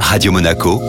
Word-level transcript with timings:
Radio 0.00 0.32
Monaco, 0.32 0.80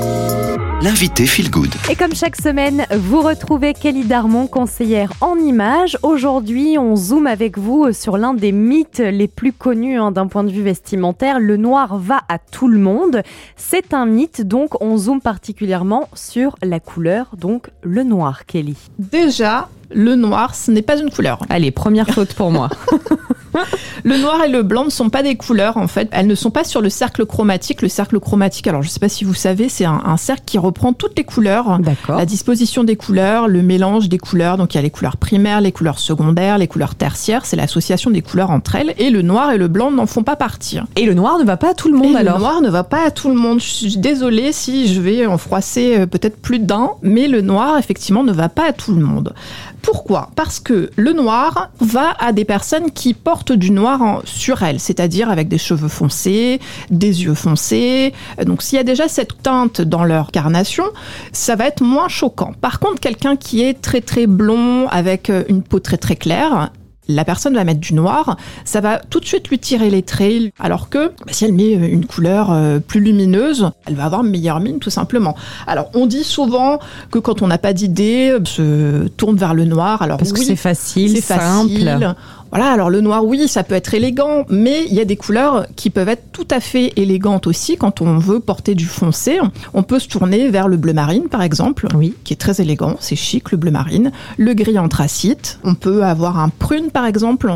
l'invité 0.82 1.26
Feel 1.26 1.50
Good. 1.50 1.74
Et 1.90 1.96
comme 1.96 2.14
chaque 2.14 2.36
semaine, 2.36 2.86
vous 2.92 3.22
retrouvez 3.22 3.74
Kelly 3.74 4.04
Darmon, 4.06 4.48
conseillère 4.48 5.12
en 5.22 5.38
images. 5.38 5.98
Aujourd'hui, 6.04 6.78
on 6.78 6.96
zoome 6.96 7.28
avec 7.28 7.58
vous 7.58 7.92
sur 7.94 8.18
l'un 8.18 8.34
des 8.34 8.52
mythes 8.52 9.00
les 9.00 9.28
plus 9.28 9.54
connus 9.54 10.00
hein, 10.00 10.12
d'un 10.12 10.28
point 10.28 10.44
de 10.44 10.52
vue 10.52 10.62
vestimentaire. 10.62 11.40
Le 11.40 11.58
noir 11.58 11.98
va 11.98 12.22
à 12.30 12.38
tout 12.40 12.68
le 12.68 12.80
monde. 12.80 13.22
C'est 13.56 13.94
un 13.94 14.06
mythe, 14.06 14.42
donc 14.42 14.82
on 14.82 14.98
zoome 14.98 15.22
particulièrement 15.22 16.08
sur 16.14 16.56
la 16.64 16.80
couleur, 16.80 17.32
donc 17.38 17.70
le 17.84 18.04
noir, 18.04 18.46
Kelly. 18.46 18.78
Déjà, 19.00 19.70
le 19.92 20.16
noir, 20.16 20.56
ce 20.56 20.72
n'est 20.72 20.82
pas 20.82 20.98
une 20.98 21.10
couleur. 21.10 21.40
Allez, 21.50 21.72
première 21.72 22.08
faute 22.10 22.34
pour 22.34 22.52
moi. 22.52 22.70
Le 24.08 24.18
noir 24.18 24.42
et 24.42 24.48
le 24.48 24.64
blanc 24.64 24.86
ne 24.86 24.90
sont 24.90 25.10
pas 25.10 25.22
des 25.22 25.36
couleurs 25.36 25.76
en 25.76 25.88
fait. 25.88 26.08
Elles 26.14 26.28
ne 26.28 26.36
sont 26.36 26.50
pas 26.50 26.64
sur 26.64 26.80
le 26.80 26.90
cercle 26.90 27.26
chromatique. 27.26 27.82
Le 27.82 27.90
cercle 27.90 28.22
chromatique, 28.22 28.66
alors 28.66 28.82
je 28.82 28.88
ne 28.88 28.92
sais 28.92 29.02
pas 29.02 29.10
si 29.10 29.26
vous 29.26 29.34
savez, 29.34 29.68
c'est 29.68 29.84
un, 29.84 30.16
cercle 30.16 30.44
qui 30.46 30.58
reprend 30.58 30.94
toutes 30.94 31.18
les 31.18 31.26
couleurs, 31.26 31.78
la 32.08 32.26
disposition 32.26 32.86
des 32.86 32.96
couleurs, 32.96 33.50
le 33.50 33.62
mélange 33.62 34.08
des 34.08 34.18
couleurs. 34.18 34.56
Donc 34.56 34.74
il 34.74 34.78
y 34.78 34.80
a 34.80 34.82
les 34.82 34.92
couleurs 34.92 35.18
primaires, 35.18 35.60
les 35.60 35.74
couleurs 35.74 36.00
secondaires, 36.00 36.58
les 36.58 36.70
couleurs 36.70 36.96
tertiaires. 36.96 37.46
C'est 37.46 37.58
l'association 37.58 38.10
des 38.10 38.22
couleurs 38.22 38.50
entre 38.50 38.76
elles. 38.76 38.94
Et 38.98 39.10
le 39.10 39.24
noir 39.24 39.52
et 39.52 39.58
le 39.58 39.68
blanc 39.68 39.92
n'en 39.92 40.06
font 40.06 40.24
pas 40.24 40.38
partie. 40.38 40.80
Et 40.96 41.06
le 41.06 41.14
noir 41.14 41.38
ne 41.38 41.44
va 41.44 41.58
pas 41.58 41.72
à 41.72 41.74
tout 41.74 41.92
le 41.92 41.98
monde 41.98 42.16
alors 42.16 42.38
Le 42.38 42.44
noir 42.44 42.62
ne 42.62 42.70
va 42.70 42.86
pas 42.86 43.06
à 43.06 43.12
tout 43.12 43.28
le 43.28 43.36
monde. 43.36 43.60
Je 43.60 43.66
suis 43.66 43.98
désolée 43.98 44.54
si 44.54 44.88
je 44.88 45.02
vais 45.02 45.26
en 45.26 45.38
froisser 45.38 46.00
euh, 46.00 46.06
peut-être 46.06 46.38
plus 46.42 46.60
d'un, 46.60 46.92
mais 47.02 47.28
le 47.28 47.42
noir 47.42 47.78
effectivement 47.78 48.24
ne 48.24 48.32
va 48.32 48.48
pas 48.48 48.70
à 48.70 48.72
tout 48.72 48.94
le 48.94 49.02
monde. 49.02 49.34
Pourquoi? 49.82 50.32
Parce 50.36 50.60
que 50.60 50.92
le 50.96 51.14
noir 51.14 51.72
va 51.80 52.16
à 52.20 52.32
des 52.32 52.46
personnes 52.46 52.92
qui 52.92 53.14
portent 53.14 53.52
du 53.52 53.72
noir 53.72 53.97
sur 54.26 54.64
elles, 54.64 54.80
c'est-à-dire 54.80 55.30
avec 55.30 55.48
des 55.48 55.58
cheveux 55.58 55.88
foncés, 55.88 56.60
des 56.90 57.24
yeux 57.24 57.34
foncés. 57.34 58.14
Donc 58.46 58.62
s'il 58.62 58.78
y 58.78 58.80
a 58.80 58.84
déjà 58.84 59.08
cette 59.08 59.42
teinte 59.42 59.82
dans 59.82 60.04
leur 60.04 60.32
carnation, 60.32 60.86
ça 61.32 61.56
va 61.56 61.68
être 61.68 61.82
moins 61.82 62.08
choquant. 62.08 62.54
Par 62.60 62.80
contre, 62.80 63.00
quelqu'un 63.00 63.36
qui 63.36 63.64
est 63.64 63.82
très 63.82 64.02
très 64.02 64.28
blond 64.28 64.88
avec 64.90 65.32
une 65.50 65.64
peau 65.64 65.80
très 65.80 65.98
très 65.98 66.16
claire, 66.16 66.72
la 67.08 67.26
personne 67.26 67.54
va 67.54 67.64
mettre 67.64 67.80
du 67.80 67.94
noir, 67.94 68.38
ça 68.66 68.82
va 68.82 69.00
tout 69.00 69.20
de 69.20 69.26
suite 69.26 69.48
lui 69.50 69.60
tirer 69.60 69.90
les 69.90 70.02
traits, 70.02 70.52
alors 70.60 70.90
que 70.90 71.08
bah, 71.08 71.32
si 71.32 71.46
elle 71.46 71.54
met 71.54 71.72
une 71.72 72.06
couleur 72.06 72.52
euh, 72.52 72.80
plus 72.80 73.00
lumineuse, 73.00 73.72
elle 73.86 73.96
va 73.96 74.06
avoir 74.06 74.24
meilleure 74.24 74.60
mine 74.60 74.80
tout 74.80 74.90
simplement. 74.90 75.36
Alors 75.66 75.90
on 75.94 76.06
dit 76.06 76.24
souvent 76.24 76.80
que 77.12 77.20
quand 77.20 77.42
on 77.42 77.48
n'a 77.48 77.58
pas 77.58 77.74
d'idée, 77.74 78.36
se 78.44 79.08
tourne 79.08 79.38
vers 79.38 79.54
le 79.54 79.66
noir. 79.66 80.02
Alors 80.02 80.18
parce 80.18 80.34
que 80.34 80.44
c'est 80.44 80.56
facile, 80.56 81.16
c'est 81.22 81.22
simple. 81.22 82.16
Voilà, 82.52 82.72
alors 82.72 82.90
le 82.90 83.02
noir, 83.02 83.26
oui, 83.26 83.48
ça 83.48 83.64
peut 83.64 83.76
être 83.76 83.94
élégant, 83.94 84.46
mais 84.50 84.86
il 84.88 84.94
y 84.94 85.00
a 85.00 85.06
des 85.06 85.18
couleurs 85.18 85.68
qui 85.76 85.90
peuvent 85.90 86.10
être 86.10 86.32
tout 86.32 86.48
à 86.50 86.60
fait 86.60 86.94
élégantes 86.96 87.48
aussi 87.48 87.78
quand 87.78 88.02
on 88.02 88.18
veut 88.18 88.40
porter 88.40 88.76
du 88.76 88.86
foncé. 88.86 89.40
On 89.74 89.84
peut 89.84 90.00
se 90.00 90.08
tourner 90.08 90.50
vers 90.50 90.68
le 90.68 90.78
bleu 90.78 90.94
marine, 90.94 91.28
par 91.30 91.42
exemple, 91.42 91.88
oui. 91.96 92.14
qui 92.24 92.34
est 92.34 92.38
très 92.38 92.62
élégant, 92.62 92.96
c'est 93.00 93.16
chic, 93.16 93.52
le 93.52 93.58
bleu 93.58 93.72
marine. 93.72 94.12
Le 94.38 94.54
gris 94.54 94.80
anthracite. 94.80 95.60
On 95.64 95.76
peut 95.76 96.04
avoir 96.04 96.40
un 96.40 96.50
prune, 96.50 96.90
par 96.92 97.06
exemple. 97.06 97.54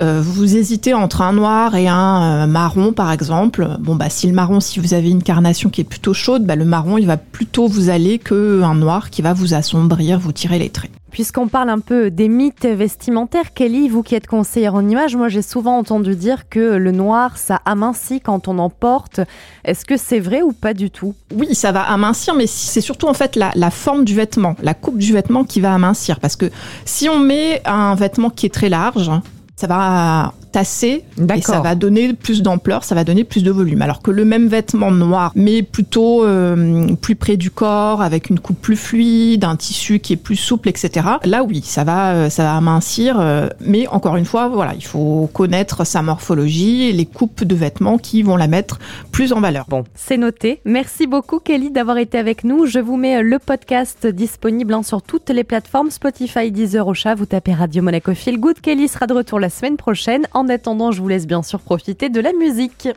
Euh, 0.00 0.20
vous 0.22 0.56
hésitez 0.56 0.94
entre 0.94 1.22
un 1.22 1.32
noir 1.32 1.74
et 1.74 1.88
un 1.88 2.44
euh, 2.44 2.46
marron, 2.46 2.92
par 2.92 3.10
exemple. 3.10 3.68
Bon, 3.80 3.96
bah, 3.96 4.10
si 4.10 4.28
le 4.28 4.32
marron, 4.32 4.60
si 4.60 4.78
vous 4.78 4.94
avez 4.94 5.10
une 5.10 5.22
carnation 5.22 5.70
qui 5.70 5.80
est 5.80 5.84
plutôt 5.84 6.14
chaude, 6.14 6.44
bah, 6.44 6.56
le 6.56 6.64
marron, 6.64 6.98
il 6.98 7.06
va 7.06 7.16
plutôt 7.16 7.66
vous 7.66 7.90
aller 7.90 8.18
qu'un 8.18 8.74
noir 8.74 9.10
qui 9.10 9.22
va 9.22 9.32
vous 9.32 9.54
assombrir, 9.54 10.18
vous 10.20 10.32
tirer 10.32 10.58
les 10.58 10.70
traits. 10.70 10.92
Puisqu'on 11.10 11.48
parle 11.48 11.70
un 11.70 11.80
peu 11.80 12.10
des 12.10 12.28
mythes 12.28 12.66
vestimentaires, 12.66 13.54
Kelly, 13.54 13.88
vous 13.88 14.02
qui 14.02 14.14
êtes 14.14 14.26
conseillère 14.26 14.74
en 14.74 14.86
image, 14.86 15.16
moi 15.16 15.28
j'ai 15.28 15.40
souvent 15.40 15.78
entendu 15.78 16.14
dire 16.14 16.50
que 16.50 16.76
le 16.76 16.92
noir, 16.92 17.38
ça 17.38 17.62
amincit 17.64 18.20
quand 18.20 18.46
on 18.46 18.58
en 18.58 18.68
porte. 18.68 19.20
Est-ce 19.64 19.86
que 19.86 19.96
c'est 19.96 20.20
vrai 20.20 20.42
ou 20.42 20.52
pas 20.52 20.74
du 20.74 20.90
tout? 20.90 21.14
Oui, 21.34 21.54
ça 21.54 21.72
va 21.72 21.80
amincir, 21.80 22.34
mais 22.34 22.46
c'est 22.46 22.82
surtout 22.82 23.08
en 23.08 23.14
fait 23.14 23.36
la, 23.36 23.52
la, 23.54 23.70
forme 23.70 24.04
du 24.04 24.14
vêtement, 24.14 24.54
la 24.62 24.74
coupe 24.74 24.98
du 24.98 25.14
vêtement 25.14 25.44
qui 25.44 25.62
va 25.62 25.72
amincir. 25.72 26.20
Parce 26.20 26.36
que 26.36 26.50
si 26.84 27.08
on 27.08 27.18
met 27.18 27.62
un 27.64 27.94
vêtement 27.94 28.28
qui 28.28 28.44
est 28.44 28.54
très 28.54 28.68
large, 28.68 29.10
ça 29.58 29.66
va 29.66 30.32
tasser 30.50 31.04
et 31.36 31.42
ça 31.42 31.60
va 31.60 31.74
donner 31.74 32.12
plus 32.14 32.42
d'ampleur, 32.42 32.84
ça 32.84 32.94
va 32.94 33.04
donner 33.04 33.24
plus 33.24 33.42
de 33.42 33.50
volume. 33.50 33.82
Alors 33.82 34.02
que 34.02 34.10
le 34.10 34.24
même 34.24 34.48
vêtement 34.48 34.90
noir, 34.90 35.32
mais 35.34 35.62
plutôt 35.62 36.24
euh, 36.24 36.94
plus 37.00 37.16
près 37.16 37.36
du 37.36 37.50
corps, 37.50 38.02
avec 38.02 38.30
une 38.30 38.40
coupe 38.40 38.60
plus 38.60 38.76
fluide, 38.76 39.44
un 39.44 39.56
tissu 39.56 39.98
qui 39.98 40.14
est 40.14 40.16
plus 40.16 40.36
souple, 40.36 40.68
etc. 40.68 41.06
Là, 41.24 41.44
oui, 41.44 41.62
ça 41.64 41.84
va, 41.84 42.12
euh, 42.12 42.30
ça 42.30 42.44
va 42.44 42.56
amincir. 42.56 43.18
Euh, 43.18 43.48
mais 43.60 43.86
encore 43.88 44.16
une 44.16 44.24
fois, 44.24 44.48
voilà, 44.48 44.74
il 44.74 44.84
faut 44.84 45.28
connaître 45.32 45.84
sa 45.84 46.02
morphologie 46.02 46.84
et 46.84 46.92
les 46.92 47.06
coupes 47.06 47.44
de 47.44 47.54
vêtements 47.54 47.98
qui 47.98 48.22
vont 48.22 48.36
la 48.36 48.46
mettre 48.46 48.78
plus 49.12 49.32
en 49.32 49.40
valeur. 49.40 49.66
Bon, 49.68 49.84
c'est 49.94 50.16
noté. 50.16 50.60
Merci 50.64 51.06
beaucoup, 51.06 51.38
Kelly, 51.38 51.70
d'avoir 51.70 51.98
été 51.98 52.18
avec 52.18 52.44
nous. 52.44 52.66
Je 52.66 52.78
vous 52.78 52.96
mets 52.96 53.22
le 53.22 53.38
podcast 53.38 54.06
disponible 54.06 54.74
hein, 54.74 54.82
sur 54.82 55.02
toutes 55.02 55.30
les 55.30 55.44
plateformes 55.44 55.90
Spotify, 55.90 56.50
Deezer, 56.50 56.86
Ocha. 56.86 57.14
Vous 57.14 57.26
tapez 57.26 57.54
Radio 57.54 57.82
Monaco 57.82 58.14
Feel 58.14 58.38
Good. 58.38 58.60
Kelly 58.60 58.88
sera 58.88 59.06
de 59.06 59.14
retour 59.14 59.40
la 59.40 59.50
semaine 59.50 59.76
prochaine. 59.76 60.26
En 60.48 60.50
attendant, 60.50 60.92
je 60.92 61.02
vous 61.02 61.08
laisse 61.08 61.26
bien 61.26 61.42
sûr 61.42 61.60
profiter 61.60 62.08
de 62.08 62.20
la 62.20 62.32
musique. 62.32 62.88